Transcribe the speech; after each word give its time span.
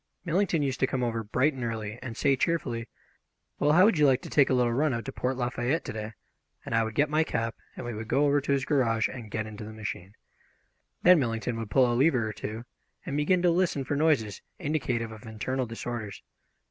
Millington 0.25 0.63
used 0.63 0.79
to 0.79 0.87
come 0.87 1.03
over 1.03 1.23
bright 1.23 1.53
and 1.53 1.63
early 1.63 1.99
and 2.01 2.17
say 2.17 2.35
cheerfully, 2.35 2.89
"Well, 3.59 3.73
how 3.73 3.85
would 3.85 3.99
you 3.99 4.07
like 4.07 4.23
to 4.23 4.31
take 4.31 4.49
a 4.49 4.53
little 4.55 4.73
run 4.73 4.95
out 4.95 5.05
to 5.05 5.11
Port 5.11 5.37
Lafayette 5.37 5.85
to 5.85 5.93
day?" 5.93 6.13
and 6.65 6.73
I 6.73 6.83
would 6.83 6.95
get 6.95 7.07
my 7.07 7.23
cap, 7.23 7.53
and 7.77 7.85
we 7.85 7.93
would 7.93 8.07
go 8.07 8.25
over 8.25 8.41
to 8.41 8.51
his 8.51 8.65
garage 8.65 9.07
and 9.07 9.29
get 9.29 9.45
into 9.45 9.63
the 9.63 9.73
machine. 9.73 10.15
Then 11.03 11.19
Millington 11.19 11.55
would 11.59 11.69
pull 11.69 11.85
a 11.85 11.93
lever 11.93 12.27
or 12.27 12.33
two, 12.33 12.63
and 13.05 13.15
begin 13.15 13.43
to 13.43 13.51
listen 13.51 13.83
for 13.83 13.95
noises 13.95 14.41
indicative 14.57 15.11
of 15.11 15.27
internal 15.27 15.67
disorders. 15.67 16.23